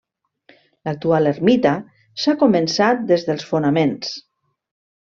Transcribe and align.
L'actual 0.87 1.31
ermita 1.33 1.75
s'ha 2.23 2.37
començat 2.47 3.07
des 3.13 3.31
dels 3.31 3.47
fonaments. 3.53 4.21